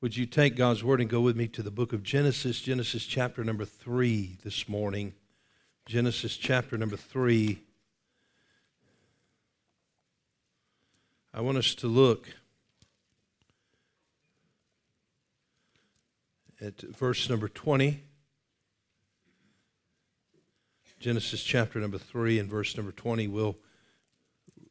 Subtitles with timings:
[0.00, 3.04] Would you take God's word and go with me to the book of Genesis, Genesis
[3.04, 5.14] chapter number three this morning?
[5.86, 7.64] Genesis chapter number three.
[11.34, 12.28] I want us to look
[16.60, 18.04] at verse number 20.
[21.00, 23.28] Genesis chapter number 3 and verse number 20.
[23.28, 23.56] We'll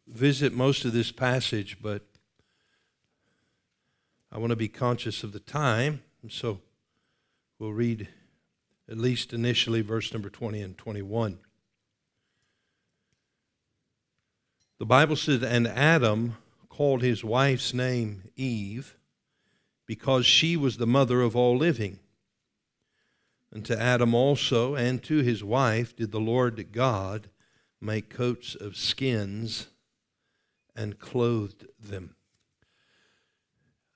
[0.08, 2.02] visit most of this passage, but
[4.32, 6.60] I want to be conscious of the time, and so
[7.60, 8.10] we'll read
[8.90, 11.40] at least initially verse number 20 and 21.
[14.80, 16.38] The Bible says, And Adam
[16.70, 18.96] called his wife's name Eve
[19.86, 22.00] because she was the mother of all living.
[23.52, 27.30] And to Adam also and to his wife did the Lord God
[27.82, 29.68] make coats of skins
[30.76, 32.17] and clothed them.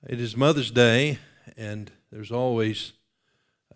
[0.08, 1.20] It is Mother's Day,
[1.56, 2.92] and there's always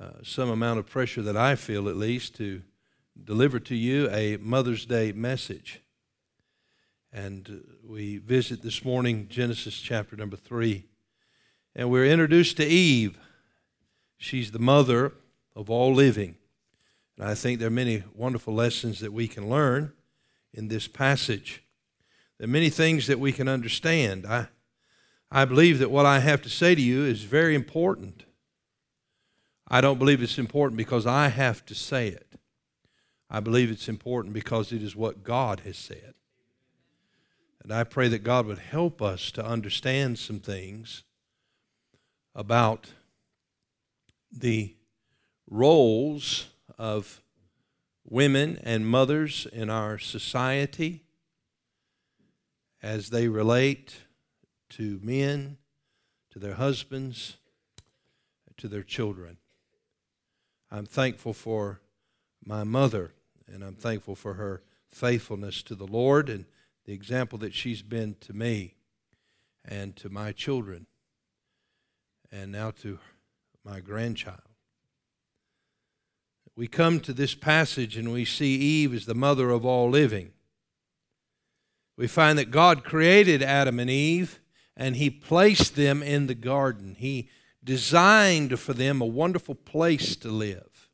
[0.01, 2.63] uh, some amount of pressure that I feel, at least, to
[3.23, 5.83] deliver to you a Mother's Day message.
[7.13, 10.87] And uh, we visit this morning Genesis chapter number three.
[11.77, 13.17] And we're introduced to Eve.
[14.19, 15.13] She's the mother
[15.55, 16.35] of all living.
[17.17, 19.93] And I think there are many wonderful lessons that we can learn
[20.53, 21.63] in this passage.
[22.39, 24.27] There are many things that we can understand.
[24.27, 24.49] I,
[25.37, 28.25] I believe that what I have to say to you is very important.
[29.69, 32.27] I don't believe it's important because I have to say it.
[33.29, 36.15] I believe it's important because it is what God has said.
[37.63, 41.03] And I pray that God would help us to understand some things
[42.35, 42.93] about
[44.33, 44.75] the
[45.51, 46.47] roles
[46.79, 47.21] of
[48.09, 51.03] women and mothers in our society
[52.83, 53.97] as they relate
[54.71, 55.59] to men,
[56.31, 57.37] to their husbands,
[58.57, 59.39] to their children.
[60.71, 61.81] I'm thankful for
[62.45, 63.13] my mother,
[63.47, 66.47] and I'm thankful for her faithfulness to the Lord and
[66.85, 68.75] the example that she's been to me
[69.65, 70.87] and to my children,
[72.31, 72.99] and now to
[73.65, 74.41] my grandchild.
[76.55, 80.31] We come to this passage and we see Eve as the mother of all living.
[81.97, 84.41] We find that God created Adam and Eve
[84.77, 86.97] and he placed them in the garden.
[86.99, 87.29] He
[87.65, 90.89] designed for them a wonderful place to live,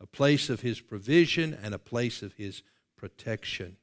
[0.00, 2.62] a place of his provision and a place of his
[2.96, 3.76] protection.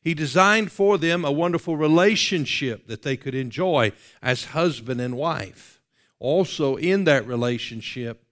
[0.00, 5.80] He designed for them a wonderful relationship that they could enjoy as husband and wife.
[6.18, 8.24] Also, in that relationship,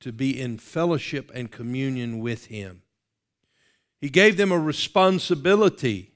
[0.00, 2.82] to be in fellowship and communion with Him.
[4.00, 6.12] He gave them a responsibility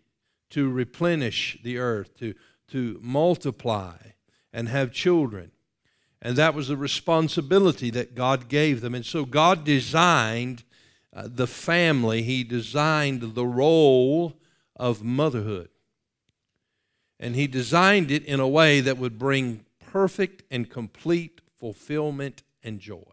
[0.51, 2.35] to replenish the earth, to
[2.75, 3.95] to multiply
[4.53, 5.53] and have children.
[6.21, 8.97] And that was the responsibility that God gave them.
[8.97, 10.65] And so God designed
[11.13, 14.41] uh, the family, He designed the role
[14.75, 15.69] of motherhood.
[17.21, 22.81] And He designed it in a way that would bring perfect and complete fulfillment and
[22.81, 23.05] joy.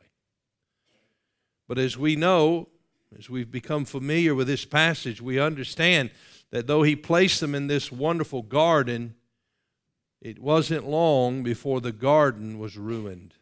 [1.67, 2.69] But as we know,
[3.15, 6.09] as we've become familiar with this passage, we understand
[6.49, 9.13] that though He placed them in this wonderful garden,
[10.21, 13.33] it wasn't long before the garden was ruined.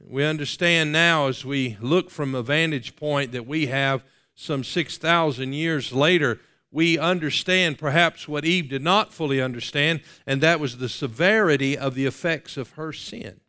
[0.00, 4.04] We understand now as we look from a vantage point that we have
[4.34, 6.40] some 6,000 years later,
[6.70, 11.94] we understand perhaps what Eve did not fully understand, and that was the severity of
[11.94, 13.40] the effects of her sin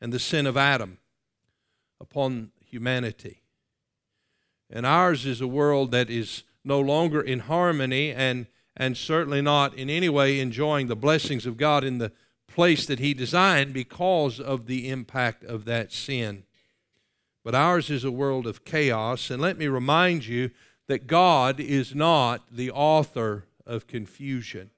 [0.00, 0.98] and the sin of Adam
[2.00, 3.42] upon humanity.
[4.68, 8.46] And ours is a world that is no longer in harmony and
[8.76, 12.12] and certainly not in any way enjoying the blessings of God in the
[12.46, 16.44] place that He designed because of the impact of that sin.
[17.44, 20.50] But ours is a world of chaos, and let me remind you
[20.88, 24.70] that God is not the author of confusion.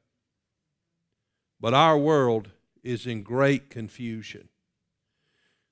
[1.60, 2.50] But our world
[2.82, 4.48] is in great confusion.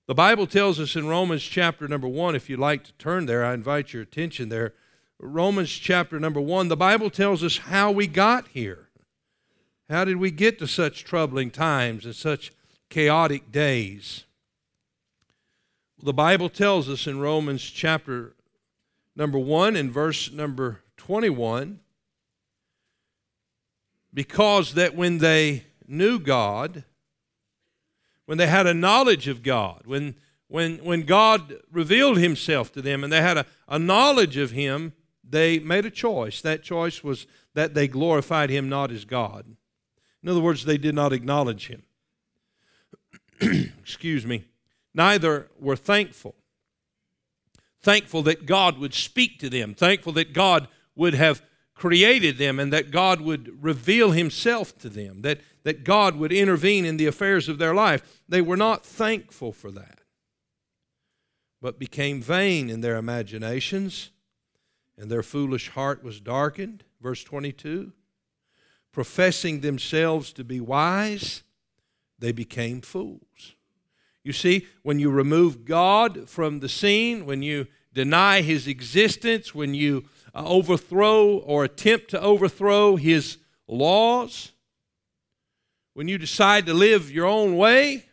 [0.07, 3.45] The Bible tells us in Romans chapter number 1, if you'd like to turn there,
[3.45, 4.75] I invite your attention there.
[5.23, 8.89] Romans chapter number one, the Bible tells us how we got here.
[9.89, 12.53] How did we get to such troubling times and such
[12.91, 14.25] chaotic days?
[16.03, 18.35] The Bible tells us in Romans chapter
[19.15, 21.79] number 1 and verse number 21
[24.13, 26.83] because that when they knew God,
[28.27, 30.17] when they had a knowledge of God, when,
[30.49, 34.95] when, when God revealed himself to them and they had a, a knowledge of him,
[35.33, 36.41] they made a choice.
[36.43, 39.57] That choice was that they glorified him not as God.
[40.23, 41.83] In other words, they did not acknowledge him.
[43.41, 44.45] Excuse me.
[44.95, 46.35] Neither were thankful.
[47.81, 51.43] Thankful that God would speak to them, thankful that God would have
[51.75, 56.85] created them and that God would reveal himself to them, that, that God would intervene
[56.85, 58.21] in the affairs of their life.
[58.29, 60.03] They were not thankful for that,
[61.61, 64.11] but became vain in their imaginations,
[65.03, 66.85] and their foolish heart was darkened.
[67.01, 67.93] Verse 22
[68.93, 71.43] Professing themselves to be wise,
[72.21, 73.57] they became fools.
[74.23, 79.75] You see, when you remove God from the scene, when you deny his existence, when
[79.75, 80.05] you
[80.37, 84.53] uh, overthrow or attempt to overthrow his laws,
[85.95, 88.05] when you decide to live your own way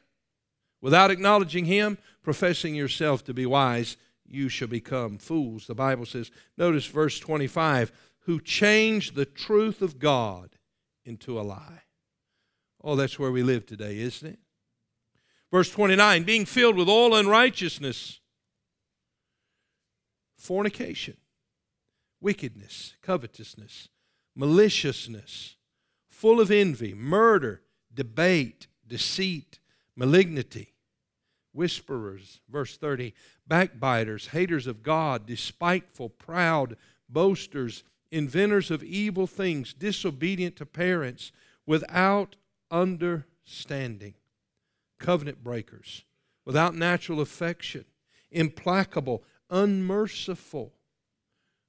[0.81, 3.95] without acknowledging him, professing yourself to be wise,
[4.29, 5.67] you shall become fools.
[5.67, 7.91] The Bible says, notice verse 25,
[8.21, 10.57] who change the truth of God
[11.05, 11.83] into a lie.
[12.83, 14.39] Oh, that's where we live today, isn't it?
[15.51, 18.19] Verse 29 being filled with all unrighteousness,
[20.37, 21.17] fornication,
[22.21, 23.89] wickedness, covetousness,
[24.35, 25.55] maliciousness,
[26.09, 27.61] full of envy, murder,
[27.93, 29.59] debate, deceit,
[29.95, 30.73] malignity,
[31.53, 33.13] whisperers, verse 30,
[33.47, 36.75] backbiters, haters of God, despiteful, proud,
[37.07, 41.31] boasters, inventors of evil things, disobedient to parents,
[41.65, 42.35] without
[42.71, 44.13] understanding
[44.99, 46.03] covenant breakers,
[46.45, 47.85] without natural affection,
[48.31, 50.73] implacable, unmerciful.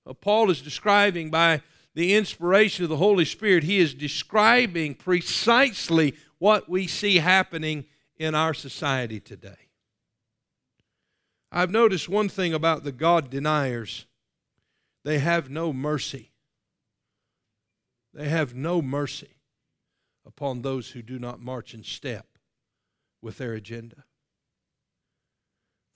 [0.06, 1.62] Uh, Paul is describing by
[1.94, 7.85] the inspiration of the Holy Spirit, he is describing precisely what we see happening
[8.17, 9.70] in our society today.
[11.52, 14.06] I've noticed one thing about the God deniers
[15.02, 16.31] they have no mercy.
[18.12, 19.37] They have no mercy
[20.26, 22.26] upon those who do not march in step
[23.23, 24.05] with their agenda.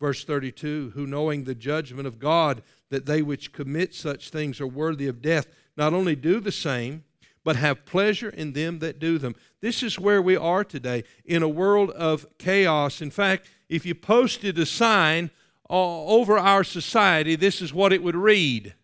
[0.01, 4.67] Verse 32 Who knowing the judgment of God, that they which commit such things are
[4.67, 5.47] worthy of death,
[5.77, 7.05] not only do the same,
[7.45, 9.35] but have pleasure in them that do them.
[9.61, 13.03] This is where we are today in a world of chaos.
[13.03, 15.31] In fact, if you posted a sign
[15.69, 18.75] over our society, this is what it would read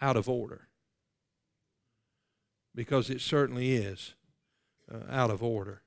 [0.00, 0.68] out of order.
[2.74, 4.14] Because it certainly is
[4.92, 5.82] uh, out of order.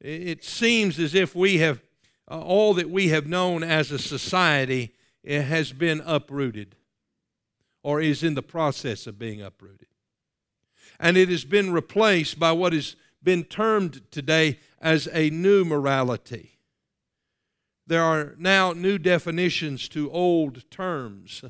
[0.00, 1.80] It seems as if we have,
[2.30, 4.94] uh, all that we have known as a society
[5.26, 6.76] has been uprooted
[7.82, 9.88] or is in the process of being uprooted.
[11.00, 16.53] And it has been replaced by what has been termed today as a new morality.
[17.86, 21.44] There are now new definitions to old terms.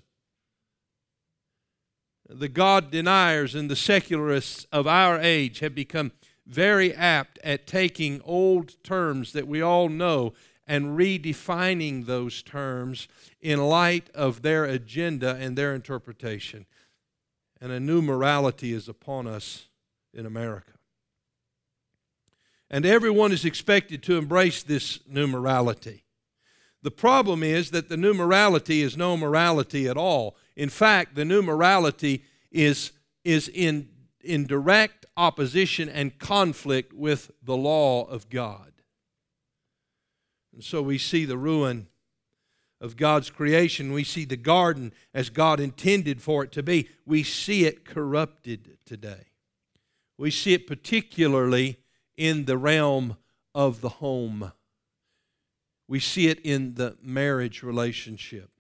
[2.28, 6.12] The God deniers and the secularists of our age have become
[6.46, 10.32] very apt at taking old terms that we all know
[10.66, 13.08] and redefining those terms
[13.40, 16.66] in light of their agenda and their interpretation.
[17.60, 19.68] And a new morality is upon us
[20.12, 20.72] in America.
[22.70, 26.03] And everyone is expected to embrace this new morality.
[26.84, 30.36] The problem is that the new morality is no morality at all.
[30.54, 32.22] In fact, the new morality
[32.52, 32.92] is,
[33.24, 33.88] is in,
[34.22, 38.70] in direct opposition and conflict with the law of God.
[40.52, 41.88] And so we see the ruin
[42.82, 43.94] of God's creation.
[43.94, 46.90] We see the garden as God intended for it to be.
[47.06, 49.28] We see it corrupted today.
[50.18, 51.78] We see it particularly
[52.18, 53.16] in the realm
[53.54, 54.52] of the home.
[55.94, 58.50] We see it in the marriage relationship.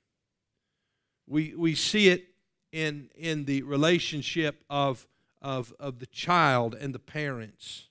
[1.26, 2.26] We, we see it
[2.70, 5.08] in, in the relationship of
[5.42, 7.88] of, of the child and the parents.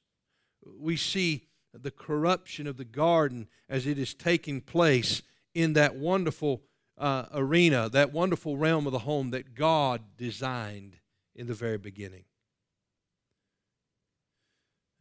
[0.65, 5.21] We see the corruption of the garden as it is taking place
[5.53, 6.61] in that wonderful
[6.97, 10.99] uh, arena, that wonderful realm of the home that God designed
[11.35, 12.23] in the very beginning.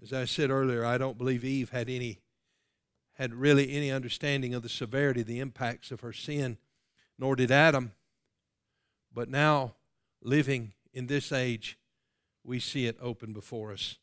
[0.02, 2.18] As I said earlier, I don't believe Eve had any
[3.14, 6.56] had really any understanding of the severity, the impacts of her sin,
[7.18, 7.92] nor did Adam.
[9.12, 9.74] But now,
[10.22, 11.78] living in this age,
[12.44, 13.98] we see it open before us.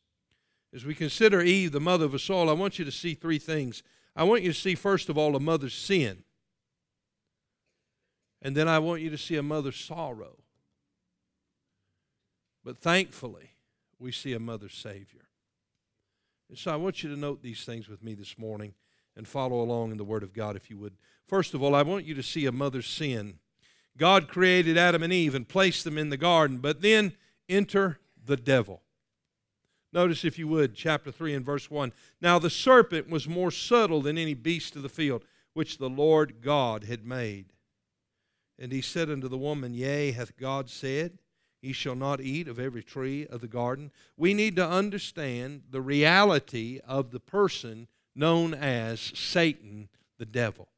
[0.72, 3.38] As we consider Eve, the mother of us all, I want you to see three
[3.38, 3.82] things.
[4.14, 6.22] I want you to see, first of all, a mother's sin.
[8.40, 10.38] And then I want you to see a mother's sorrow.
[12.64, 13.50] But thankfully,
[13.98, 15.28] we see a mother's Savior.
[16.48, 18.74] And so I want you to note these things with me this morning
[19.20, 20.94] and follow along in the Word of God if you would.
[21.28, 23.34] First of all, I want you to see a mother's sin.
[23.98, 27.12] God created Adam and Eve and placed them in the garden, but then
[27.46, 28.80] enter the devil.
[29.92, 31.92] Notice, if you would, chapter 3 and verse 1.
[32.22, 35.22] Now the serpent was more subtle than any beast of the field
[35.52, 37.52] which the Lord God had made.
[38.58, 41.18] And he said unto the woman, Yea, hath God said,
[41.60, 43.90] Ye shall not eat of every tree of the garden.
[44.16, 47.86] We need to understand the reality of the person
[48.20, 50.68] known as Satan, the devil.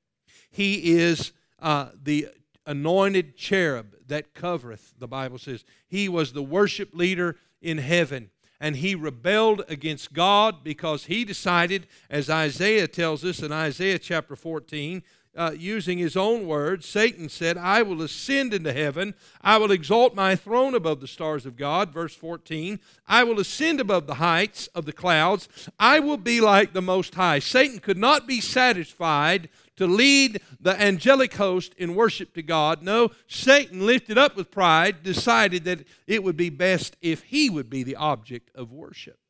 [0.50, 2.28] He is uh, the
[2.64, 5.64] anointed cherub that covereth, the Bible says.
[5.86, 8.30] He was the worship leader in heaven
[8.62, 14.36] and he rebelled against God because he decided, as Isaiah tells us in Isaiah chapter
[14.36, 15.02] 14,
[15.36, 19.14] uh, using his own words, Satan said, I will ascend into heaven.
[19.40, 21.92] I will exalt my throne above the stars of God.
[21.92, 25.48] Verse 14, I will ascend above the heights of the clouds.
[25.78, 27.38] I will be like the Most High.
[27.38, 32.82] Satan could not be satisfied to lead the angelic host in worship to God.
[32.82, 37.70] No, Satan, lifted up with pride, decided that it would be best if he would
[37.70, 39.21] be the object of worship.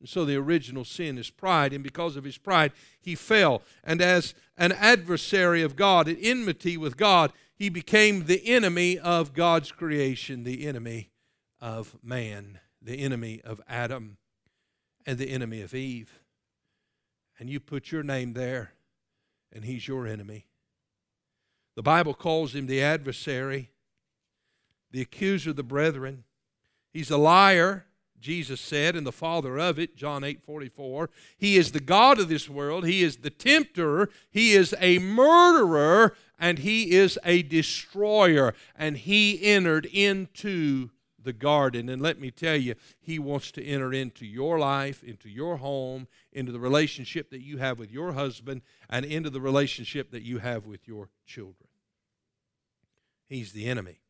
[0.00, 3.62] And so the original sin is pride, and because of his pride, he fell.
[3.84, 9.34] And as an adversary of God, an enmity with God, he became the enemy of
[9.34, 11.10] God's creation, the enemy
[11.60, 14.16] of man, the enemy of Adam,
[15.04, 16.20] and the enemy of Eve.
[17.38, 18.72] And you put your name there
[19.52, 20.46] and he's your enemy.
[21.76, 23.70] The Bible calls him the adversary,
[24.90, 26.24] the accuser of the brethren.
[26.92, 27.86] He's a liar,
[28.20, 31.10] Jesus said, and the father of it, John 8 44.
[31.38, 32.86] He is the God of this world.
[32.86, 34.10] He is the tempter.
[34.30, 38.54] He is a murderer, and he is a destroyer.
[38.76, 40.90] And he entered into
[41.22, 41.88] the garden.
[41.88, 46.08] And let me tell you, He wants to enter into your life, into your home,
[46.32, 50.38] into the relationship that you have with your husband, and into the relationship that you
[50.38, 51.68] have with your children.
[53.26, 54.00] He's the enemy.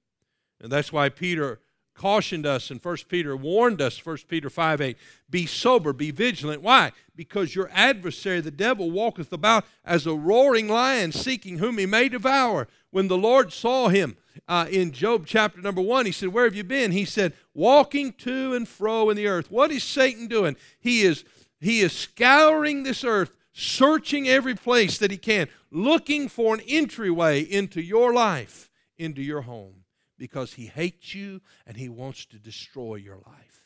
[0.60, 1.60] And that's why Peter
[2.00, 4.96] cautioned us and 1 Peter warned us, 1 Peter 5 8,
[5.28, 6.62] be sober, be vigilant.
[6.62, 6.92] Why?
[7.14, 12.08] Because your adversary, the devil, walketh about as a roaring lion, seeking whom he may
[12.08, 12.68] devour.
[12.90, 14.16] When the Lord saw him,
[14.48, 16.92] uh, in Job chapter number one, he said, Where have you been?
[16.92, 19.50] He said, Walking to and fro in the earth.
[19.50, 20.56] What is Satan doing?
[20.78, 21.22] He is,
[21.60, 27.42] he is scouring this earth, searching every place that he can, looking for an entryway
[27.42, 29.79] into your life, into your home,
[30.20, 33.64] because he hates you and he wants to destroy your life.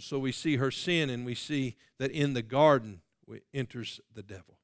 [0.00, 3.02] So we see her sin, and we see that in the garden
[3.54, 4.58] enters the devil.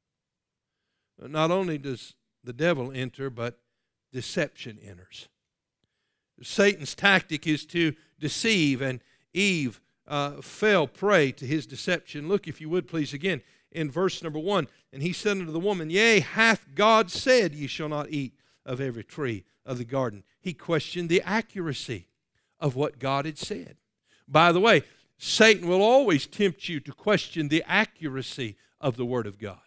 [1.20, 3.60] Not only does the devil enter, but
[4.10, 5.28] deception enters.
[6.42, 9.00] Satan's tactic is to deceive, and
[9.34, 12.26] Eve uh, fell prey to his deception.
[12.26, 13.42] Look, if you would please, again
[13.72, 14.68] in verse number one.
[14.92, 18.80] And he said unto the woman, Yea, hath God said, Ye shall not eat of
[18.80, 20.24] every tree of the garden?
[20.40, 22.08] He questioned the accuracy
[22.58, 23.76] of what God had said.
[24.26, 24.82] By the way,
[25.18, 29.60] Satan will always tempt you to question the accuracy of the Word of God.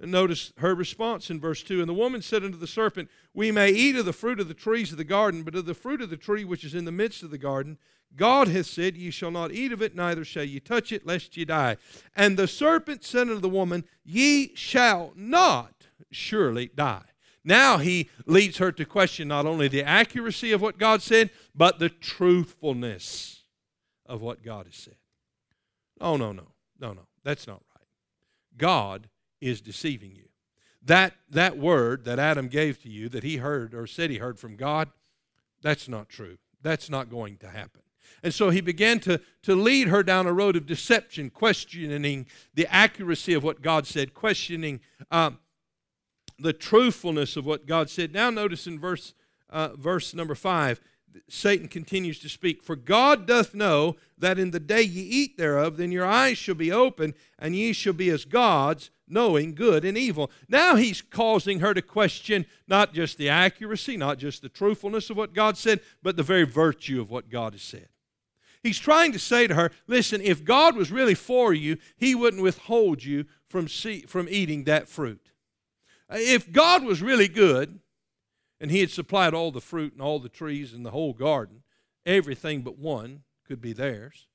[0.00, 3.50] And notice her response in verse 2 And the woman said unto the serpent, We
[3.50, 6.00] may eat of the fruit of the trees of the garden, but of the fruit
[6.00, 7.78] of the tree which is in the midst of the garden,
[8.16, 11.36] God hath said, Ye shall not eat of it, neither shall ye touch it, lest
[11.36, 11.76] ye die.
[12.16, 17.04] And the serpent said unto the woman, Ye shall not surely die.
[17.44, 21.78] Now he leads her to question not only the accuracy of what God said, but
[21.78, 23.42] the truthfulness
[24.06, 24.96] of what God has said.
[26.00, 27.06] Oh, no, no, no, no.
[27.24, 27.86] That's not right.
[28.56, 29.08] God
[29.40, 30.28] is deceiving you.
[30.82, 34.38] That, that word that Adam gave to you that he heard or said he heard
[34.38, 34.88] from God,
[35.60, 36.38] that's not true.
[36.62, 37.82] That's not going to happen.
[38.22, 42.66] And so he began to, to lead her down a road of deception, questioning the
[42.66, 44.80] accuracy of what God said, questioning
[45.10, 45.32] uh,
[46.38, 48.12] the truthfulness of what God said.
[48.12, 49.14] Now, notice in verse,
[49.50, 50.80] uh, verse number five,
[51.28, 52.62] Satan continues to speak.
[52.62, 56.54] For God doth know that in the day ye eat thereof, then your eyes shall
[56.54, 60.30] be open, and ye shall be as gods, knowing good and evil.
[60.48, 65.16] Now he's causing her to question not just the accuracy, not just the truthfulness of
[65.16, 67.88] what God said, but the very virtue of what God has said.
[68.62, 72.42] He's trying to say to her, listen, if God was really for you, he wouldn't
[72.42, 75.30] withhold you from, see, from eating that fruit.
[76.10, 77.80] If God was really good,
[78.60, 81.62] and he had supplied all the fruit and all the trees and the whole garden,
[82.06, 84.26] everything but one, could be theirs.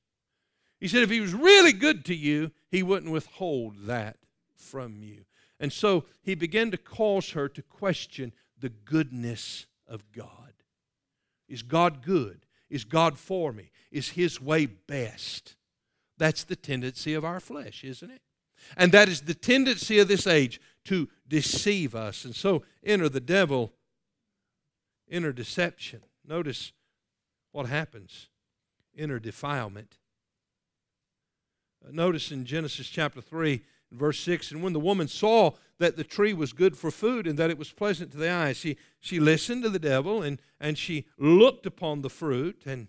[0.80, 4.18] He said if he was really good to you, he wouldn't withhold that
[4.56, 5.25] from you.
[5.60, 10.53] And so he began to cause her to question the goodness of God.
[11.48, 12.46] Is God good?
[12.70, 13.72] Is God for me?
[13.92, 15.56] Is his way best?
[16.18, 18.22] That's the tendency of our flesh, isn't it?
[18.75, 22.25] And that is the tendency of this age to deceive us.
[22.25, 23.73] And so enter the devil,
[25.09, 26.01] enter deception.
[26.25, 26.71] Notice
[27.51, 28.29] what happens
[28.97, 29.97] enter defilement.
[31.85, 33.61] Uh, notice in Genesis chapter 3,
[33.91, 37.37] verse 6 And when the woman saw that the tree was good for food and
[37.39, 40.77] that it was pleasant to the eyes, she, she listened to the devil and, and
[40.77, 42.87] she looked upon the fruit, and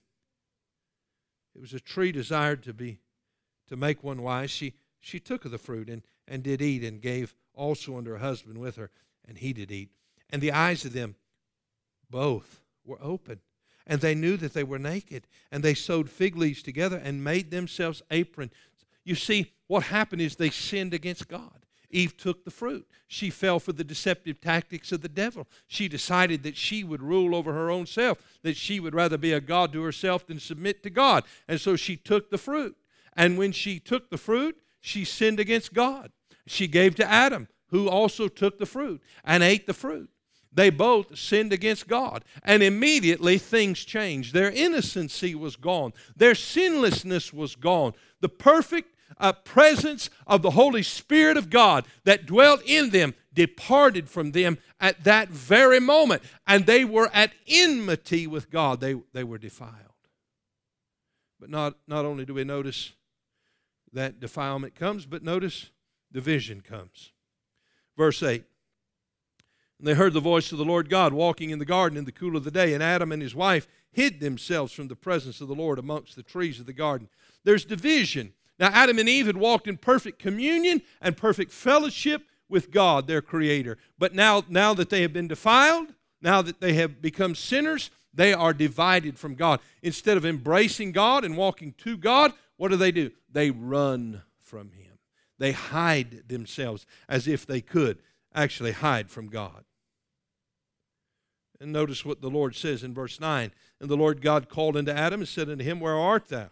[1.55, 2.99] it was a tree desired to be
[3.69, 4.51] to make one wise.
[4.51, 4.75] She,
[5.05, 8.59] she took of the fruit and, and did eat, and gave also unto her husband
[8.59, 8.91] with her,
[9.29, 9.91] and he did eat.
[10.31, 11.15] And the eyes of them
[12.11, 13.41] both were open,
[13.87, 17.51] and they knew that they were naked, and they sewed fig leaves together and made
[17.51, 18.53] themselves aprons.
[19.05, 21.67] You see, what happened is they sinned against God.
[21.91, 22.89] Eve took the fruit.
[23.07, 25.47] She fell for the deceptive tactics of the devil.
[25.69, 29.33] She decided that she would rule over her own self, that she would rather be
[29.33, 31.25] a God to herself than submit to God.
[31.47, 32.77] And so she took the fruit.
[33.17, 36.13] And when she took the fruit, she sinned against God.
[36.47, 40.11] She gave to Adam, who also took the fruit and ate the fruit.
[40.53, 42.23] They both sinned against God.
[42.43, 44.35] And immediately things changed.
[44.35, 47.95] Their innocency was gone, their sinlessness was gone.
[48.21, 54.11] The perfect uh, presence of the Holy Spirit of God that dwelt in them departed
[54.11, 56.23] from them at that very moment.
[56.47, 59.73] And they were at enmity with God, they, they were defiled.
[61.41, 62.93] But not, not only do we notice
[63.95, 65.71] that defilement comes, but notice
[66.13, 67.13] division comes.
[67.97, 68.45] Verse 8
[69.79, 72.13] And they heard the voice of the Lord God walking in the garden in the
[72.13, 75.49] cool of the day, and Adam and his wife hid themselves from the presence of
[75.49, 77.09] the Lord amongst the trees of the garden.
[77.45, 78.33] There's division.
[78.59, 83.23] Now, Adam and Eve had walked in perfect communion and perfect fellowship with God, their
[83.23, 83.79] Creator.
[83.99, 88.33] But now, now that they have been defiled, now that they have become sinners, they
[88.33, 89.61] are divided from God.
[89.83, 93.11] Instead of embracing God and walking to God, what do they do?
[93.35, 94.99] They run from Him.
[95.39, 97.99] They hide themselves as if they could
[98.35, 99.65] actually hide from God.
[101.61, 103.53] And notice what the Lord says in verse 9.
[103.81, 106.49] And the Lord God called unto Adam and said unto him, Where art thou?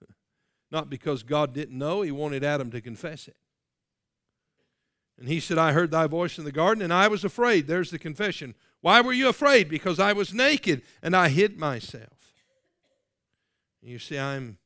[0.70, 3.36] Not because God didn't know, he wanted Adam to confess it.
[5.18, 7.66] And he said, I heard thy voice in the garden, and I was afraid.
[7.66, 8.54] There's the confession.
[8.80, 9.68] Why were you afraid?
[9.68, 12.34] Because I was naked, and I hid myself.
[13.80, 14.58] You see, I'm,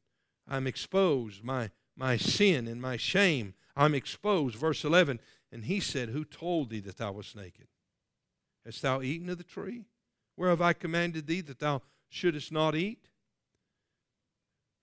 [0.48, 1.44] I'm exposed.
[1.44, 3.54] My, my sin and my shame.
[3.76, 4.56] I'm exposed.
[4.56, 5.20] Verse 11.
[5.52, 7.68] And he said, Who told thee that thou wast naked?
[8.64, 9.84] Hast thou eaten of the tree?
[10.36, 13.08] Whereof I commanded thee that thou shouldest not eat?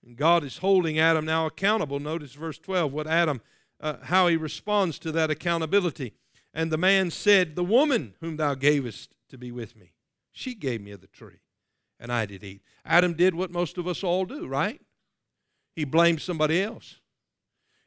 [0.06, 2.00] And God is holding Adam now accountable.
[2.00, 3.42] Notice verse 12, what Adam,
[3.82, 6.14] uh, how he responds to that accountability.
[6.54, 9.94] And the man said, The woman whom thou gavest to be with me,
[10.32, 11.40] she gave me of the tree,
[12.00, 12.62] and I did eat.
[12.86, 14.80] Adam did what most of us all do, right?
[15.76, 17.00] He blames somebody else.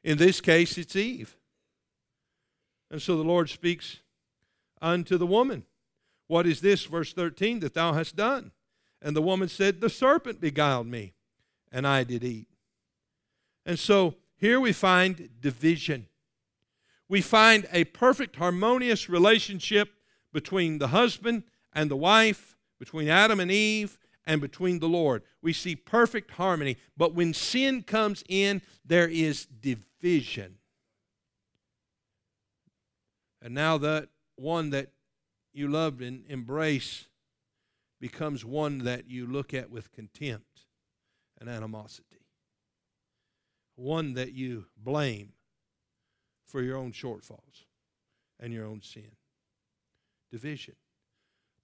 [0.05, 1.37] In this case, it's Eve.
[2.91, 3.99] And so the Lord speaks
[4.81, 5.65] unto the woman,
[6.27, 8.53] What is this, verse 13, that thou hast done?
[9.01, 11.15] And the woman said, The serpent beguiled me,
[11.71, 12.49] and I did eat.
[13.65, 16.07] And so here we find division.
[17.09, 19.91] We find a perfect harmonious relationship
[20.33, 25.23] between the husband and the wife, between Adam and Eve, and between the Lord.
[25.43, 26.77] We see perfect harmony.
[26.97, 30.59] But when sin comes in, there is division.
[33.41, 34.91] And now that one that
[35.55, 37.07] you loved and embrace
[38.01, 40.67] becomes one that you look at with contempt
[41.41, 42.27] and animosity.
[43.77, 45.33] One that you blame
[46.47, 47.65] for your own shortfalls
[48.39, 49.11] and your own sin.
[50.31, 50.75] Division.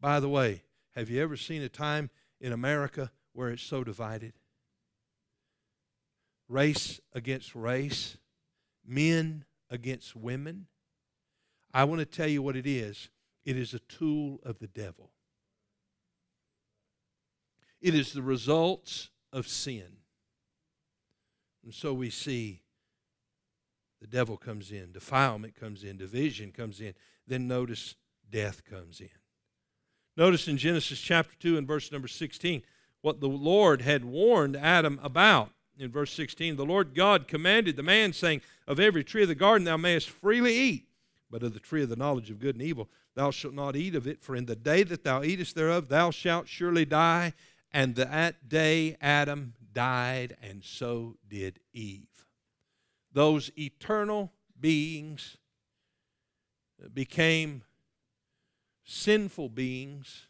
[0.00, 0.62] By the way,
[0.94, 2.09] have you ever seen a time
[2.45, 4.35] in America where it's so divided.
[6.47, 8.19] Race against race,
[8.87, 10.67] men against women.
[11.73, 13.09] I want to tell you what it is
[13.47, 15.11] it is a tool of the devil,
[17.81, 19.97] it is the results of sin.
[21.65, 22.61] And so we see
[24.03, 26.93] the devil comes in, defilement comes in, division comes in.
[27.27, 27.95] Then notice
[28.31, 29.09] death comes in.
[30.16, 32.62] Notice in Genesis chapter 2 and verse number 16
[33.00, 35.50] what the Lord had warned Adam about.
[35.79, 39.35] In verse 16, the Lord God commanded the man, saying, Of every tree of the
[39.35, 40.87] garden thou mayest freely eat,
[41.31, 43.94] but of the tree of the knowledge of good and evil thou shalt not eat
[43.94, 47.33] of it, for in the day that thou eatest thereof thou shalt surely die.
[47.72, 52.27] And that day Adam died, and so did Eve.
[53.12, 55.37] Those eternal beings
[56.92, 57.62] became
[58.85, 60.27] sinful beings.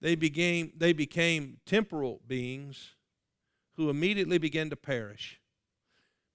[0.00, 2.96] They became, they became temporal beings
[3.76, 5.40] who immediately began to perish.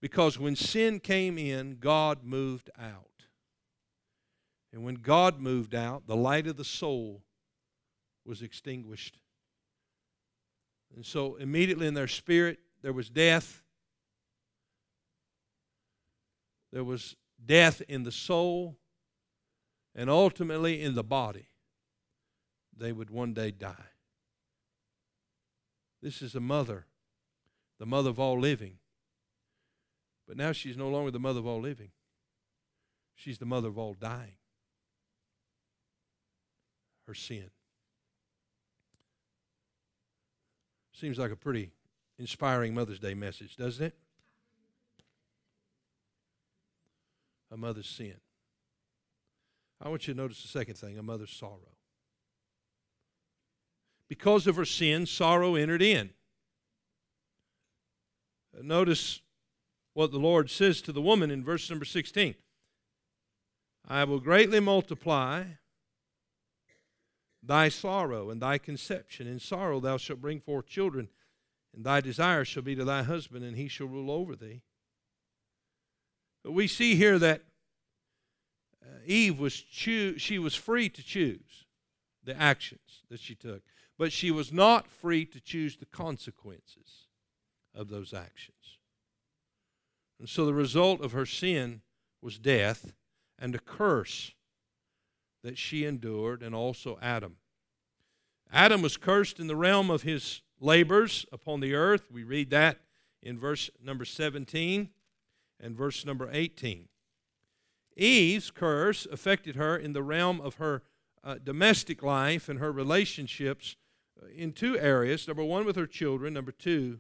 [0.02, 3.26] Because when sin came in, God moved out.
[4.72, 7.24] And when God moved out, the light of the soul
[8.26, 9.18] was extinguished.
[10.96, 13.64] And so immediately in their spirit, there was death.
[16.72, 18.78] There was death in the soul,
[19.98, 21.48] and ultimately in the body.
[22.78, 23.90] They would one day die.
[26.02, 26.86] This is a mother,
[27.80, 28.78] the mother of all living.
[30.28, 31.90] But now she's no longer the mother of all living,
[33.16, 34.38] she's the mother of all dying.
[37.08, 37.50] Her sin.
[40.92, 41.72] Seems like a pretty
[42.20, 43.96] inspiring Mother's Day message, doesn't it?
[47.50, 48.16] A mother's sin.
[49.82, 51.76] I want you to notice the second thing a mother's sorrow.
[54.10, 56.12] Because of her sin, sorrow entered in.
[58.62, 59.22] Notice
[59.94, 62.36] what the Lord says to the woman in verse number 16
[63.88, 65.44] I will greatly multiply
[67.42, 69.28] thy sorrow and thy conception.
[69.28, 71.10] In sorrow thou shalt bring forth children,
[71.74, 74.62] and thy desire shall be to thy husband, and he shall rule over thee.
[76.44, 77.44] But we see here that
[78.88, 81.66] Uh, Eve was choo- she was free to choose
[82.24, 83.62] the actions that she took,
[83.98, 87.08] but she was not free to choose the consequences
[87.74, 88.80] of those actions.
[90.20, 91.82] And so the result of her sin
[92.22, 92.94] was death
[93.38, 94.32] and a curse
[95.44, 97.38] that she endured, and also Adam.
[98.52, 102.12] Adam was cursed in the realm of his labors upon the earth.
[102.12, 102.80] We read that
[103.22, 104.90] in verse number 17
[105.60, 106.88] and verse number 18.
[107.98, 110.84] Eve's curse affected her in the realm of her
[111.24, 113.76] uh, domestic life and her relationships
[114.22, 117.00] uh, in two areas number one, with her children, number two,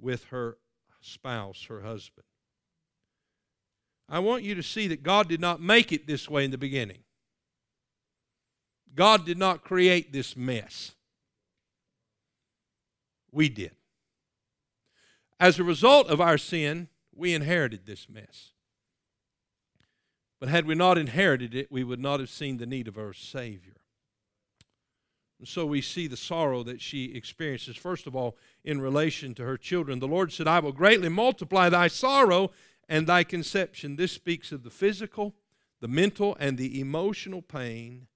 [0.00, 0.58] with her
[1.00, 2.26] spouse, her husband.
[4.08, 6.58] I want you to see that God did not make it this way in the
[6.58, 7.04] beginning.
[8.94, 10.94] God did not create this mess.
[13.32, 13.72] We did.
[15.40, 18.53] As a result of our sin, we inherited this mess.
[20.44, 23.14] But had we not inherited it, we would not have seen the need of our
[23.14, 23.76] Savior.
[25.38, 29.44] And so we see the sorrow that she experiences, first of all, in relation to
[29.44, 30.00] her children.
[30.00, 32.50] The Lord said, I will greatly multiply thy sorrow
[32.90, 33.96] and thy conception.
[33.96, 35.34] This speaks of the physical,
[35.80, 38.06] the mental, and the emotional pain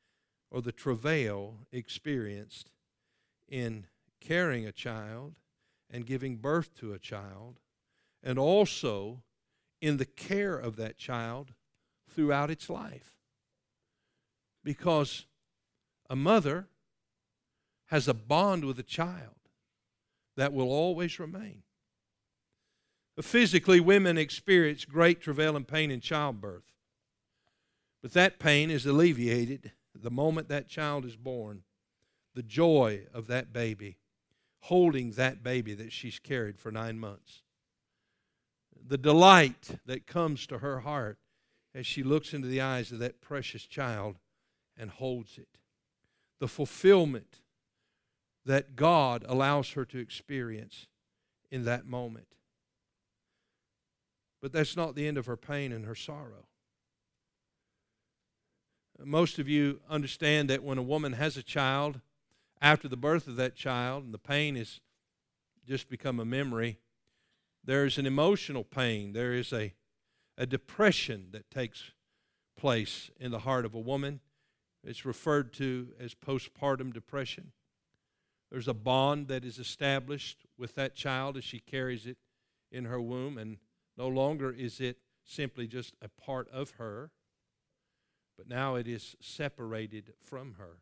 [0.51, 2.69] or the travail experienced
[3.49, 3.87] in
[4.21, 5.37] carrying a child
[5.91, 7.61] and giving birth to a child,
[8.23, 9.23] and also
[9.81, 11.55] in the care of that child
[12.15, 13.13] throughout its life.
[14.65, 15.27] Because
[16.11, 16.67] a mother
[17.87, 19.35] has a bond with a child
[20.37, 21.63] that will always remain.
[23.21, 26.73] Physically, women experience great travail and pain in childbirth,
[28.01, 31.63] but that pain is alleviated the moment that child is born,
[32.35, 33.97] the joy of that baby,
[34.61, 37.43] holding that baby that she's carried for nine months,
[38.87, 41.19] the delight that comes to her heart
[41.75, 44.17] as she looks into the eyes of that precious child
[44.77, 45.59] and holds it,
[46.41, 47.41] the fulfillment
[48.45, 50.87] that God allows her to experience
[51.51, 52.29] in that moment.
[54.41, 56.47] But that's not the end of her pain and her sorrow.
[59.05, 62.01] Most of you understand that when a woman has a child,
[62.61, 64.81] after the birth of that child, and the pain has
[65.67, 66.79] just become a memory,
[67.65, 69.13] there is an emotional pain.
[69.13, 69.75] There is a,
[70.39, 71.91] a depression that takes
[72.57, 74.21] place in the heart of a woman.
[74.85, 77.53] It's referred to as postpartum depression.
[78.51, 82.17] There's a bond that is established with that child as she carries it
[82.71, 83.59] in her womb, and
[83.97, 87.11] no longer is it simply just a part of her,
[88.37, 90.79] but now it is separated from her.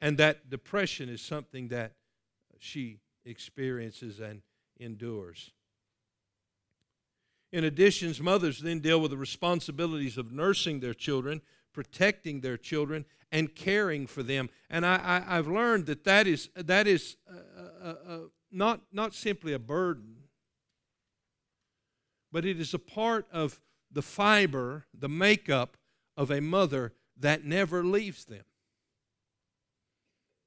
[0.00, 1.92] And that depression is something that
[2.58, 4.40] she experiences and
[4.78, 5.52] endures.
[7.52, 13.04] In addition, mothers then deal with the responsibilities of nursing their children, protecting their children,
[13.32, 14.48] and caring for them.
[14.68, 18.18] And I, have learned that that is, that is uh, uh, uh,
[18.52, 20.16] not, not simply a burden,
[22.32, 23.60] but it is a part of
[23.90, 25.76] the fiber, the makeup
[26.16, 28.44] of a mother that never leaves them.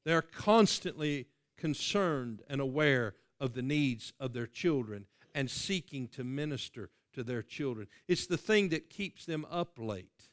[0.05, 6.89] They're constantly concerned and aware of the needs of their children and seeking to minister
[7.13, 7.87] to their children.
[8.07, 10.29] It's the thing that keeps them up late.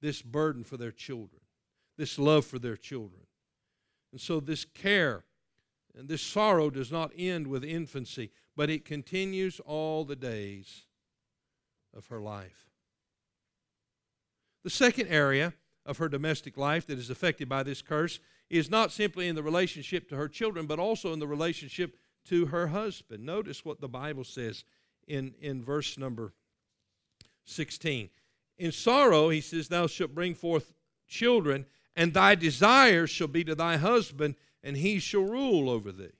[0.00, 1.40] This burden for their children,
[1.96, 3.22] this love for their children.
[4.12, 5.24] And so, this care
[5.96, 10.82] and this sorrow does not end with infancy, but it continues all the days
[11.96, 12.70] of her life.
[14.62, 15.54] The second area
[15.86, 19.42] of her domestic life that is affected by this curse is not simply in the
[19.42, 21.96] relationship to her children, but also in the relationship
[22.28, 23.24] to her husband.
[23.24, 24.64] Notice what the Bible says
[25.06, 26.32] in, in verse number
[27.44, 28.10] 16.
[28.58, 30.72] In sorrow, he says, Thou shalt bring forth
[31.06, 36.12] children, and thy desire shall be to thy husband, and he shall rule over thee.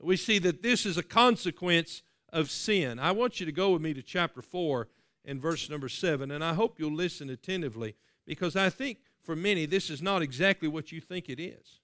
[0.00, 2.98] We see that this is a consequence of sin.
[2.98, 4.88] I want you to go with me to chapter 4
[5.24, 9.66] and verse number 7, and I hope you'll listen attentively because I think for many
[9.66, 11.79] this is not exactly what you think it is.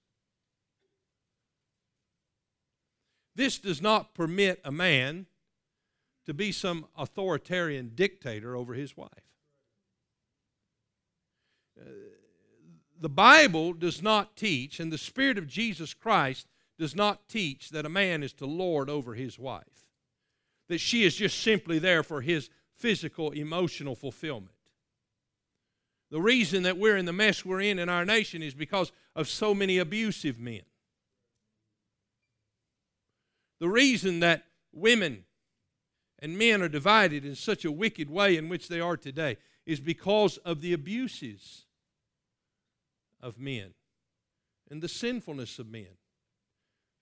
[3.37, 5.27] This does not permit a man
[6.25, 9.11] to be some authoritarian dictator over his wife.
[11.79, 11.83] Uh,
[12.99, 16.47] the Bible does not teach, and the Spirit of Jesus Christ
[16.79, 19.85] does not teach that a man is to lord over his wife,
[20.67, 24.55] that she is just simply there for his physical, emotional fulfillment.
[26.09, 29.29] The reason that we're in the mess we're in in our nation is because of
[29.29, 30.63] so many abusive men.
[33.59, 35.25] The reason that women
[36.19, 39.79] and men are divided in such a wicked way in which they are today is
[39.79, 41.65] because of the abuses
[43.21, 43.73] of men
[44.69, 45.97] and the sinfulness of men.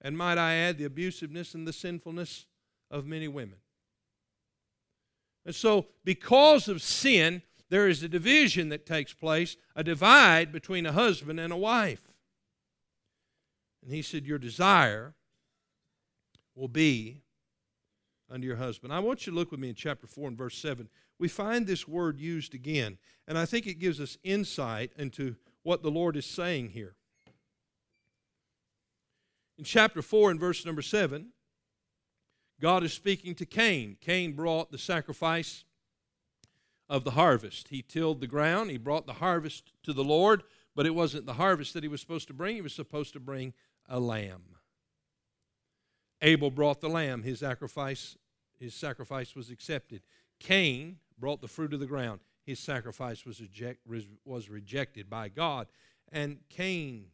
[0.02, 2.46] And might I add, the abusiveness and the sinfulness
[2.92, 3.60] of many women.
[5.46, 10.86] And so, because of sin, there is a division that takes place, a divide between
[10.86, 12.12] a husband and a wife.
[13.84, 15.14] And he said, Your desire
[16.56, 17.22] will be
[18.30, 18.94] unto your husband.
[18.94, 20.90] I want you to look with me in chapter 4 and verse 7.
[21.20, 25.84] We find this word used again, and I think it gives us insight into what
[25.84, 26.96] the Lord is saying here.
[29.58, 31.28] In chapter 4 and verse number 7,
[32.60, 33.98] God is speaking to Cain.
[34.02, 35.64] Cain brought the sacrifice
[36.90, 37.70] of the harvest.
[37.70, 40.44] He tilled the ground, he brought the harvest to the Lord,
[40.76, 43.20] but it wasn't the harvest that he was supposed to bring, he was supposed to
[43.20, 43.54] bring
[43.88, 44.55] a lamb.
[46.26, 48.18] Abel brought the lamb, his sacrifice,
[48.60, 50.02] his sacrifice was accepted.
[50.40, 53.80] Cain brought the fruit of the ground, his sacrifice was, eject,
[54.26, 55.68] was rejected by God.
[56.12, 57.06] And Cain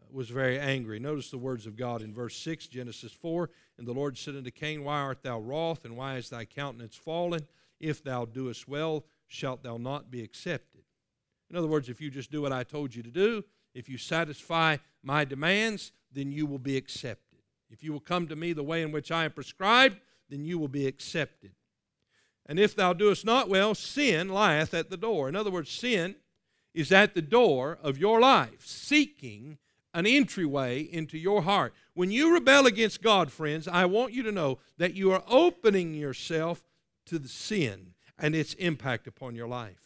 [0.00, 0.98] uh, was very angry.
[0.98, 3.48] Notice the words of God in verse 6, Genesis 4.
[3.78, 6.96] And the Lord said unto Cain, Why art thou wroth, and why is thy countenance
[6.96, 7.46] fallen?
[7.78, 10.82] If thou doest well, shalt thou not be accepted.
[11.48, 13.98] In other words, if you just do what I told you to do, if you
[13.98, 17.25] satisfy my demands, then you will be accepted.
[17.70, 20.58] If you will come to me the way in which I have prescribed, then you
[20.58, 21.52] will be accepted.
[22.46, 25.28] And if thou doest not well, sin lieth at the door.
[25.28, 26.16] In other words, sin
[26.74, 29.58] is at the door of your life, seeking
[29.92, 31.74] an entryway into your heart.
[31.94, 35.94] When you rebel against God, friends, I want you to know that you are opening
[35.94, 36.62] yourself
[37.06, 39.80] to the sin and its impact upon your life.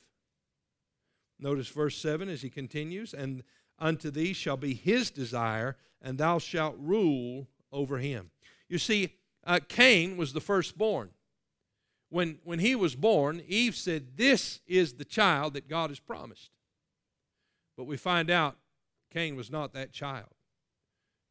[1.38, 3.42] Notice verse 7 as he continues, and
[3.78, 8.30] unto thee shall be his desire, and thou shalt rule over him.
[8.68, 11.10] You see, uh, Cain was the firstborn.
[12.08, 16.50] When, when he was born, Eve said, This is the child that God has promised.
[17.76, 18.56] But we find out
[19.10, 20.28] Cain was not that child.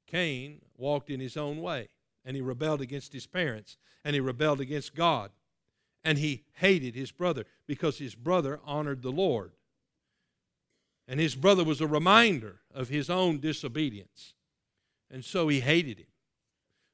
[0.07, 1.89] Cain walked in his own way,
[2.25, 5.31] and he rebelled against his parents, and he rebelled against God,
[6.03, 9.51] and he hated his brother because his brother honored the Lord.
[11.07, 14.33] And his brother was a reminder of his own disobedience.
[15.11, 16.07] And so he hated him.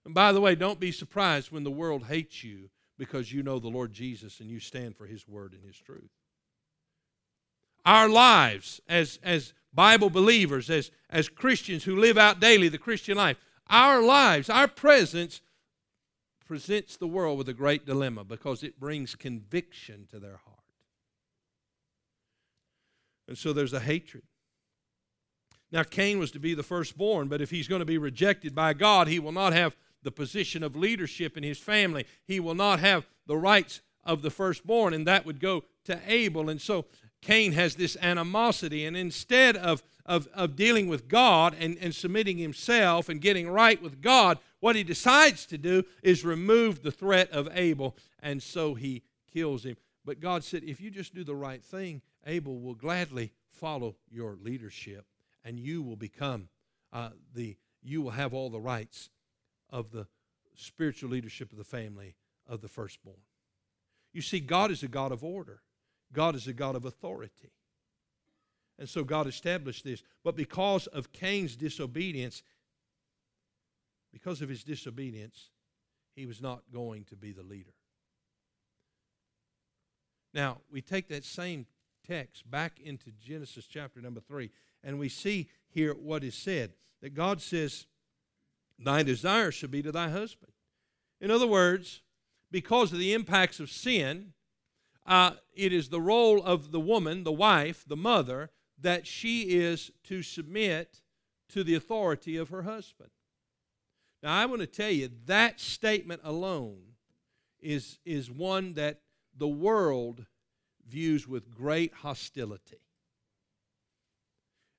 [0.05, 3.59] And by the way, don't be surprised when the world hates you because you know
[3.59, 6.11] the Lord Jesus and you stand for his word and his truth.
[7.85, 13.17] Our lives as, as Bible believers, as, as Christians who live out daily the Christian
[13.17, 13.37] life,
[13.67, 15.41] our lives, our presence
[16.45, 20.55] presents the world with a great dilemma because it brings conviction to their heart.
[23.27, 24.23] And so there's a hatred.
[25.71, 28.73] Now, Cain was to be the firstborn, but if he's going to be rejected by
[28.73, 32.05] God, he will not have the position of leadership in his family.
[32.25, 36.49] He will not have the rights of the firstborn, and that would go to Abel.
[36.49, 36.85] And so
[37.21, 42.37] Cain has this animosity, and instead of, of, of dealing with God and, and submitting
[42.37, 47.29] himself and getting right with God, what he decides to do is remove the threat
[47.31, 49.75] of Abel, and so he kills him.
[50.05, 54.37] But God said, if you just do the right thing, Abel will gladly follow your
[54.41, 55.05] leadership
[55.43, 56.49] and you will become
[56.93, 59.09] uh, the, you will have all the rights
[59.69, 60.07] of the
[60.55, 62.15] spiritual leadership of the family
[62.47, 63.17] of the firstborn.
[64.13, 65.61] You see, God is a God of order,
[66.13, 67.51] God is a God of authority.
[68.77, 70.03] And so God established this.
[70.23, 72.43] But because of Cain's disobedience,
[74.11, 75.49] because of his disobedience,
[76.15, 77.73] he was not going to be the leader.
[80.33, 81.65] Now, we take that same
[82.05, 84.49] text back into Genesis chapter number 3,
[84.83, 87.85] and we see here what is said that God says,
[88.77, 90.51] Thy desire shall be to thy husband.
[91.21, 92.01] In other words,
[92.51, 94.33] because of the impacts of sin,
[95.05, 99.91] uh, it is the role of the woman, the wife, the mother, that she is
[100.03, 101.01] to submit
[101.49, 103.09] to the authority of her husband.
[104.21, 106.81] Now, I want to tell you that statement alone
[107.61, 109.01] is, is one that
[109.37, 110.25] the world
[110.87, 112.79] views with great hostility.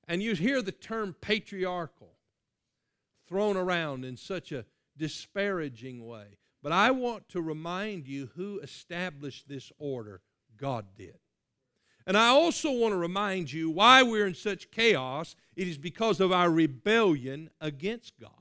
[0.07, 2.16] And you hear the term patriarchal
[3.27, 4.65] thrown around in such a
[4.97, 6.37] disparaging way.
[6.63, 10.21] But I want to remind you who established this order
[10.57, 11.17] God did.
[12.05, 15.35] And I also want to remind you why we're in such chaos.
[15.55, 18.31] It is because of our rebellion against God.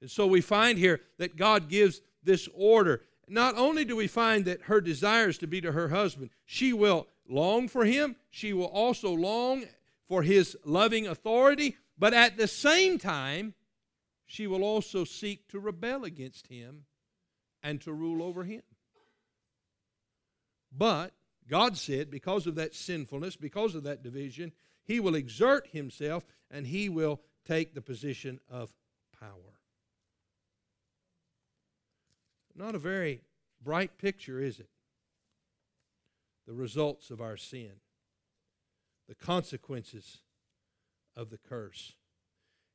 [0.00, 3.02] And so we find here that God gives this order.
[3.28, 7.06] Not only do we find that her desires to be to her husband, she will
[7.28, 9.64] long for him, she will also long
[10.08, 13.52] for his loving authority, but at the same time,
[14.24, 16.86] she will also seek to rebel against him
[17.62, 18.62] and to rule over him.
[20.72, 21.12] But
[21.46, 26.66] God said, because of that sinfulness, because of that division, he will exert himself and
[26.66, 28.72] he will take the position of
[29.18, 29.58] power.
[32.54, 33.20] Not a very
[33.62, 34.70] bright picture, is it?
[36.46, 37.72] The results of our sin,
[39.06, 40.22] the consequences
[41.20, 41.92] of the curse.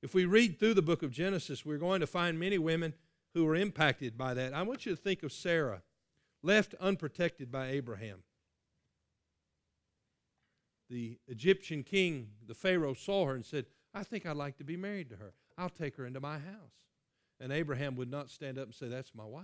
[0.04, 2.94] If we read through the book of Genesis, we're going to find many women
[3.34, 4.54] who were impacted by that.
[4.54, 5.82] I want you to think of Sarah,
[6.44, 8.20] left unprotected by Abraham.
[10.92, 14.78] The Egyptian king, the Pharaoh, saw her and said, I think I'd like to be
[14.78, 15.34] married to her.
[15.58, 16.76] I'll take her into my house.
[17.40, 19.44] And Abraham would not stand up and say, That's my wife.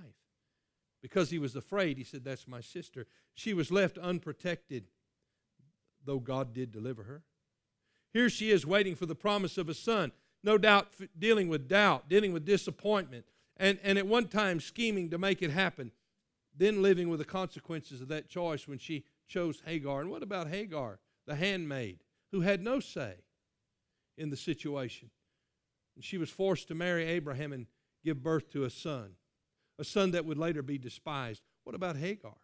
[1.01, 3.07] Because he was afraid, he said, That's my sister.
[3.33, 4.85] She was left unprotected,
[6.05, 7.23] though God did deliver her.
[8.13, 10.11] Here she is waiting for the promise of a son,
[10.43, 13.25] no doubt dealing with doubt, dealing with disappointment,
[13.57, 15.91] and, and at one time scheming to make it happen,
[16.55, 20.01] then living with the consequences of that choice when she chose Hagar.
[20.01, 21.99] And what about Hagar, the handmaid,
[22.31, 23.15] who had no say
[24.17, 25.09] in the situation?
[25.95, 27.67] And she was forced to marry Abraham and
[28.03, 29.15] give birth to a son
[29.81, 31.41] a son that would later be despised.
[31.63, 32.35] What about Hagar?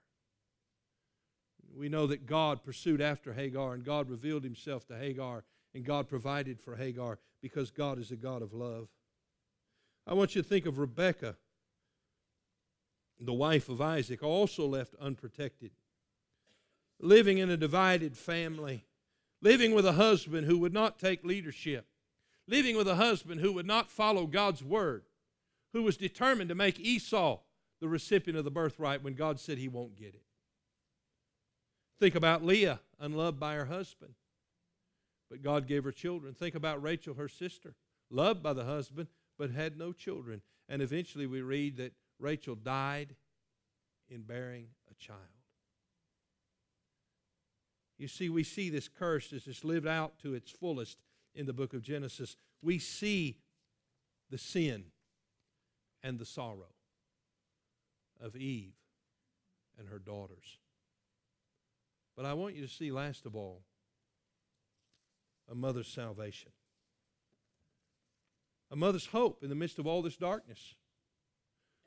[1.76, 5.44] We know that God pursued after Hagar and God revealed himself to Hagar
[5.78, 8.88] and God provided for Hagar because God is a God of love.
[10.08, 11.36] I want you to think of Rebekah,
[13.20, 15.70] the wife of Isaac, also left unprotected,
[17.00, 18.86] living in a divided family,
[19.40, 21.86] living with a husband who would not take leadership,
[22.48, 25.04] living with a husband who would not follow God's word
[25.74, 27.38] who was determined to make Esau
[27.82, 30.24] the recipient of the birthright when God said he won't get it.
[32.00, 34.16] Think about Leah, unloved by her husband,
[35.30, 36.34] but God gave her children.
[36.34, 37.76] Think about Rachel, her sister,
[38.10, 40.42] loved by the husband, but had no children.
[40.70, 43.16] And eventually we read that Rachel died
[44.10, 45.20] in bearing a child.
[47.98, 51.00] You see, we see this curse as it's lived out to its fullest
[51.34, 52.36] in the book of Genesis.
[52.62, 53.40] We see
[54.30, 54.86] the sin
[56.04, 56.74] and the sorrow
[58.22, 58.74] of Eve
[59.80, 60.60] and her daughters.
[62.16, 63.64] But I want you to see, last of all,
[65.50, 66.52] a mother's salvation,
[68.72, 70.76] a mother's hope in the midst of all this darkness,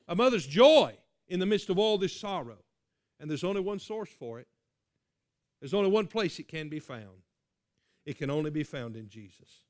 [0.08, 0.96] a mother's joy
[1.28, 2.58] in the midst of all this sorrow.
[3.18, 4.48] And there's only one source for it,
[5.60, 7.24] there's only one place it can be found.
[8.06, 9.64] It can only be found in Jesus.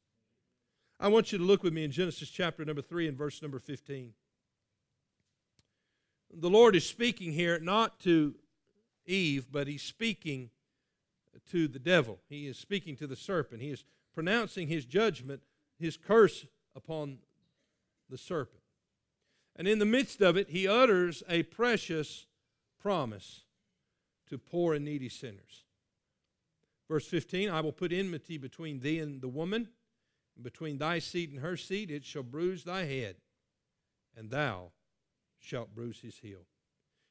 [1.01, 3.59] I want you to look with me in Genesis chapter number 3 and verse number
[3.59, 4.13] 15
[6.33, 8.35] the Lord is speaking here not to
[9.07, 10.51] Eve, but he's speaking
[11.51, 12.19] to the devil.
[12.29, 13.63] He is speaking to the serpent.
[13.63, 13.85] He is
[14.15, 15.43] pronouncing his judgment,
[15.79, 17.19] his curse upon
[18.09, 18.63] the serpent.
[19.57, 22.27] And in the midst of it, he utters a precious
[22.81, 23.43] promise
[24.29, 25.65] to poor and needy sinners.
[26.89, 29.69] Verse 15 I will put enmity between thee and the woman,
[30.35, 31.91] and between thy seed and her seed.
[31.91, 33.17] It shall bruise thy head,
[34.17, 34.73] and thou
[35.39, 36.47] shalt bruise his heel.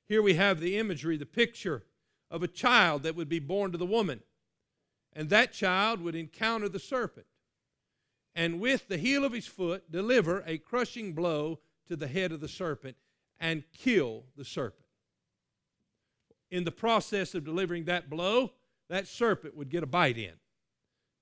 [0.06, 1.84] Here we have the imagery, the picture
[2.32, 4.22] of a child that would be born to the woman.
[5.14, 7.26] And that child would encounter the serpent
[8.36, 12.40] and with the heel of his foot deliver a crushing blow to the head of
[12.40, 12.96] the serpent
[13.40, 14.86] and kill the serpent.
[16.52, 18.54] In the process of delivering that blow,
[18.90, 20.34] that serpent would get a bite in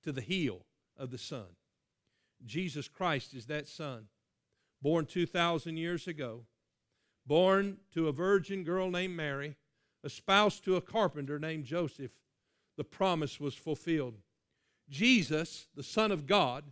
[0.04, 0.64] to the heel
[0.96, 1.46] of the son.
[2.46, 4.06] Jesus Christ is that son,
[4.80, 6.44] born 2,000 years ago,
[7.26, 9.56] born to a virgin girl named Mary,
[10.04, 12.12] espoused to a carpenter named Joseph.
[12.76, 14.14] The promise was fulfilled.
[14.88, 16.64] Jesus, the Son of God,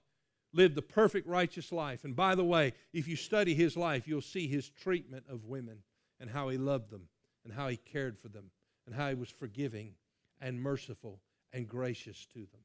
[0.53, 2.05] lived the perfect righteous life.
[2.05, 5.79] And by the way, if you study his life, you'll see his treatment of women
[6.19, 7.09] and how he loved them
[7.45, 8.51] and how he cared for them
[8.87, 9.95] and how he was forgiving
[10.41, 11.21] and merciful
[11.53, 12.61] and gracious to them.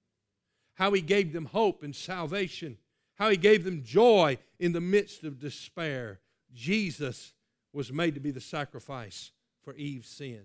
[0.75, 2.77] How he gave them hope and salvation,
[3.15, 6.19] how he gave them joy in the midst of despair.
[6.53, 7.33] Jesus
[7.73, 9.31] was made to be the sacrifice
[9.63, 10.43] for Eve's sin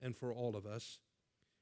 [0.00, 0.98] and for all of us.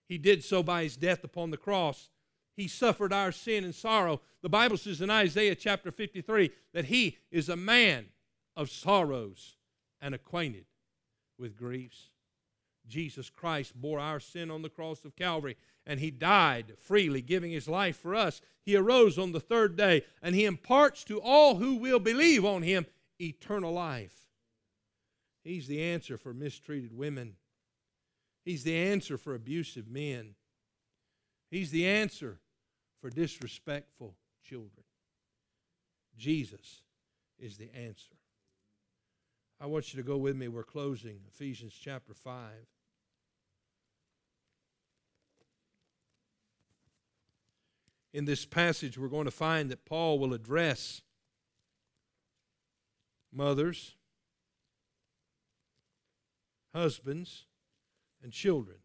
[0.07, 2.11] He did so by his death upon the cross
[2.57, 4.21] he suffered our sin and sorrow.
[4.43, 8.07] The Bible says in Isaiah chapter 53 that he is a man
[8.57, 9.57] of sorrows
[10.01, 10.67] and acquainted
[11.39, 12.11] with griefs.
[12.87, 17.51] Jesus Christ bore our sin on the cross of Calvary, and he died freely, giving
[17.51, 18.41] his life for us.
[18.63, 22.63] He arose on the third day, and he imparts to all who will believe on
[22.63, 22.87] him
[23.19, 24.24] eternal life.
[25.45, 27.35] He's the answer for mistreated women.
[28.45, 30.35] He's the answer for abusive men.
[31.51, 32.41] He's the answer
[33.01, 34.85] for disrespectful children.
[36.17, 36.83] Jesus
[37.39, 38.15] is the answer.
[39.61, 40.49] I want you to go with me.
[40.49, 42.51] We're closing Ephesians chapter 5.
[48.13, 51.03] In this passage, we're going to find that Paul will address
[53.33, 53.97] mothers,
[56.75, 57.47] husbands,
[58.23, 58.79] and children.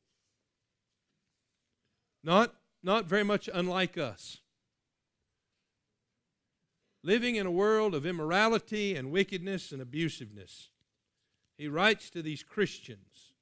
[2.23, 4.37] Not not very much unlike us.
[7.03, 10.69] Living in a world of immorality and wickedness and abusiveness.
[11.57, 13.33] He writes to these Christians.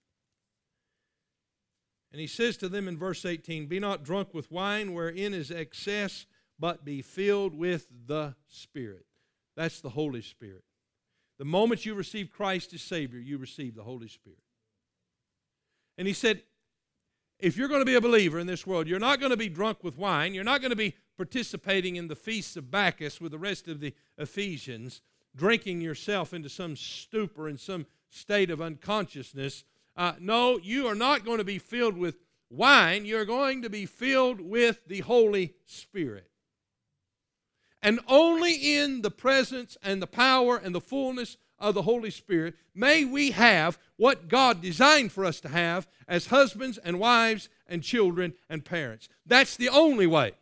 [2.11, 5.51] And he says to them in verse 18 Be not drunk with wine wherein is
[5.51, 6.25] excess,
[6.59, 9.05] but be filled with the Spirit.
[9.55, 10.63] That's the Holy Spirit.
[11.37, 14.39] The moment you receive Christ as Savior, you receive the Holy Spirit.
[15.97, 16.41] And he said,
[17.39, 19.49] if you're going to be a believer in this world, you're not going to be
[19.49, 20.33] drunk with wine.
[20.33, 23.79] You're not going to be participating in the feasts of Bacchus with the rest of
[23.79, 25.01] the Ephesians,
[25.35, 29.63] drinking yourself into some stupor and some state of unconsciousness.
[29.95, 32.17] Uh, no, you are not going to be filled with
[32.49, 33.05] wine.
[33.05, 36.29] You're going to be filled with the Holy Spirit.
[37.81, 42.55] And only in the presence and the power and the fullness of the Holy Spirit,
[42.75, 47.83] may we have what God designed for us to have as husbands and wives and
[47.83, 49.09] children and parents.
[49.25, 50.33] That's the only way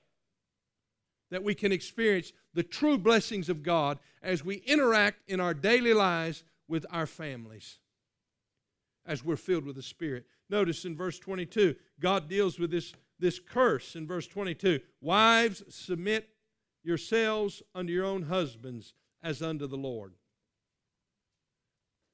[1.32, 5.94] that we can experience the true blessings of God as we interact in our daily
[5.94, 7.80] lives with our families,
[9.06, 10.26] as we're filled with the Spirit.
[10.50, 16.30] Notice in verse 22, God deals with this, this curse in verse 22 Wives, submit
[16.86, 20.14] yourselves unto your own husbands as unto the Lord.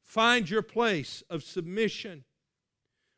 [0.02, 2.24] Find your place of submission.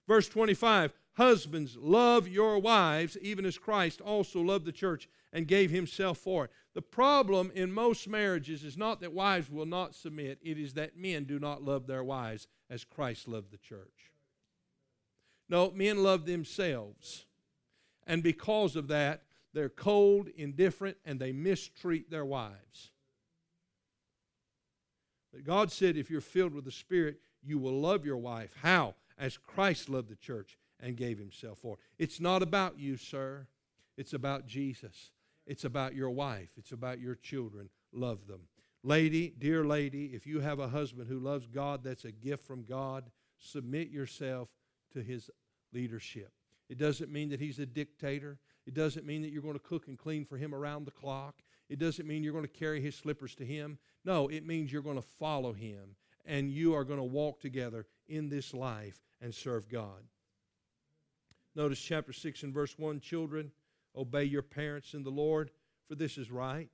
[0.07, 5.69] Verse 25 Husbands, love your wives, even as Christ also loved the church and gave
[5.69, 6.51] himself for it.
[6.73, 10.97] The problem in most marriages is not that wives will not submit, it is that
[10.97, 14.11] men do not love their wives as Christ loved the church.
[15.49, 17.25] No, men love themselves.
[18.07, 19.23] And because of that,
[19.53, 22.91] they're cold, indifferent, and they mistreat their wives.
[25.31, 28.53] But God said, if you're filled with the Spirit, you will love your wife.
[28.61, 28.95] How?
[29.17, 31.77] As Christ loved the church and gave himself for.
[31.97, 33.47] It's not about you, sir.
[33.97, 35.11] It's about Jesus.
[35.45, 36.49] It's about your wife.
[36.57, 37.69] It's about your children.
[37.91, 38.41] Love them.
[38.83, 42.63] Lady, dear lady, if you have a husband who loves God, that's a gift from
[42.63, 43.09] God.
[43.39, 44.49] Submit yourself
[44.93, 45.29] to his
[45.73, 46.31] leadership.
[46.69, 48.39] It doesn't mean that he's a dictator.
[48.65, 51.41] It doesn't mean that you're going to cook and clean for him around the clock.
[51.69, 53.77] It doesn't mean you're going to carry his slippers to him.
[54.05, 55.95] No, it means you're going to follow him
[56.25, 60.03] and you are going to walk together in this life and serve God.
[61.55, 63.51] Notice chapter 6 and verse 1 Children,
[63.95, 65.51] obey your parents in the Lord,
[65.87, 66.69] for this is right.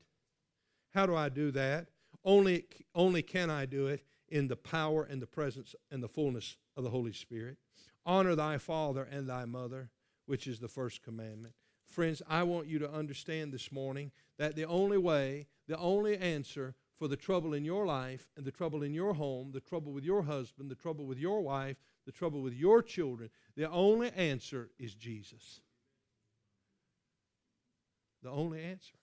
[0.93, 1.87] How do I do that?
[2.23, 2.65] Only,
[2.95, 6.83] only can I do it in the power and the presence and the fullness of
[6.83, 7.57] the Holy Spirit.
[8.05, 9.89] Honor thy father and thy mother,
[10.25, 11.53] which is the first commandment.
[11.89, 16.75] Friends, I want you to understand this morning that the only way, the only answer
[16.97, 20.03] for the trouble in your life and the trouble in your home, the trouble with
[20.03, 24.69] your husband, the trouble with your wife, the trouble with your children, the only answer
[24.77, 25.61] is Jesus.
[28.21, 28.95] the only answer.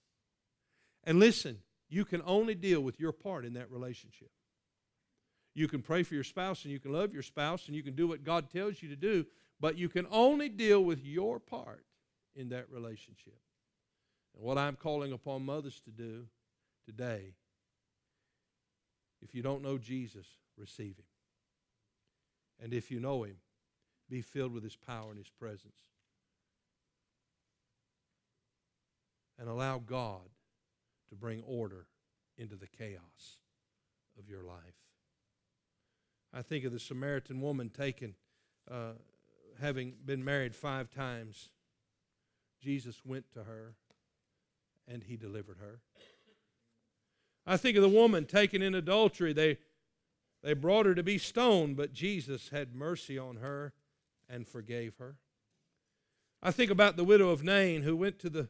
[1.04, 1.58] And listen,
[1.88, 4.30] you can only deal with your part in that relationship.
[5.54, 7.94] You can pray for your spouse and you can love your spouse and you can
[7.94, 9.24] do what God tells you to do,
[9.58, 11.86] but you can only deal with your part
[12.36, 13.38] in that relationship.
[14.34, 16.26] And what I'm calling upon mothers to do
[16.84, 17.34] today,
[19.22, 20.26] if you don't know Jesus,
[20.56, 21.04] receive him.
[22.62, 23.36] And if you know him,
[24.08, 25.80] be filled with his power and his presence.
[29.38, 30.30] And allow God
[31.08, 31.86] to bring order
[32.38, 33.40] into the chaos
[34.18, 34.58] of your life.
[36.32, 38.14] I think of the Samaritan woman taken,
[38.70, 38.92] uh,
[39.60, 41.48] having been married five times.
[42.66, 43.76] Jesus went to her
[44.88, 45.78] and he delivered her.
[47.46, 49.32] I think of the woman taken in adultery.
[49.32, 49.58] They,
[50.42, 53.72] they brought her to be stoned, but Jesus had mercy on her
[54.28, 55.14] and forgave her.
[56.42, 58.48] I think about the widow of Nain who went to the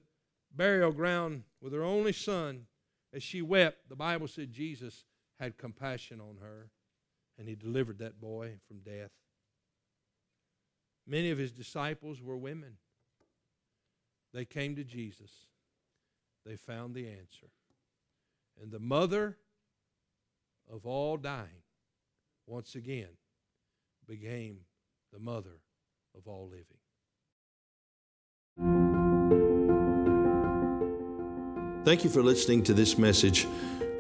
[0.51, 2.69] burial ground with her only son.
[3.13, 5.05] As she wept, the Bible said Jesus
[5.39, 6.71] had compassion on her
[7.39, 9.11] and he delivered that boy from death.
[11.07, 12.79] Many of his disciples were women.
[14.37, 15.31] They came to Jesus,
[16.45, 17.47] they found the answer.
[18.61, 19.39] And the mother
[20.71, 21.63] of all dying,
[22.47, 23.09] once again,
[24.07, 24.59] became
[25.11, 25.63] the mother
[26.15, 26.67] of all living.
[31.87, 33.47] Thank you for listening to this message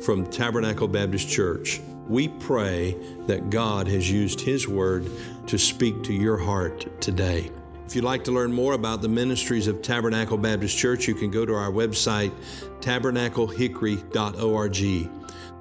[0.03, 1.81] from Tabernacle Baptist Church.
[2.09, 2.95] We pray
[3.27, 5.09] that God has used His Word
[5.47, 7.51] to speak to your heart today.
[7.87, 11.31] If you'd like to learn more about the ministries of Tabernacle Baptist Church, you can
[11.31, 12.33] go to our website,
[12.81, 15.11] tabernaclehickory.org.